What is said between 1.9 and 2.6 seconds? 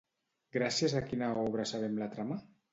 la trama?